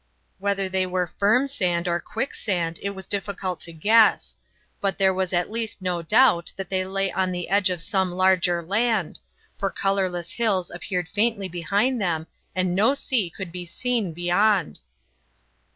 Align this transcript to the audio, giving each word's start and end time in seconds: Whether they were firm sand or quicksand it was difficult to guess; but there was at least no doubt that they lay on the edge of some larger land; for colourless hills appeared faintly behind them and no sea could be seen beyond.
Whether 0.39 0.67
they 0.67 0.87
were 0.87 1.13
firm 1.19 1.45
sand 1.45 1.87
or 1.87 1.99
quicksand 1.99 2.79
it 2.81 2.89
was 2.95 3.05
difficult 3.05 3.59
to 3.59 3.71
guess; 3.71 4.35
but 4.81 4.97
there 4.97 5.13
was 5.13 5.31
at 5.31 5.51
least 5.51 5.79
no 5.79 6.01
doubt 6.01 6.51
that 6.55 6.69
they 6.69 6.83
lay 6.83 7.11
on 7.11 7.31
the 7.31 7.49
edge 7.49 7.69
of 7.69 7.83
some 7.83 8.11
larger 8.11 8.63
land; 8.63 9.19
for 9.59 9.69
colourless 9.69 10.31
hills 10.31 10.71
appeared 10.71 11.07
faintly 11.07 11.47
behind 11.47 12.01
them 12.01 12.25
and 12.55 12.73
no 12.73 12.95
sea 12.95 13.29
could 13.29 13.51
be 13.51 13.67
seen 13.67 14.11
beyond. 14.11 14.79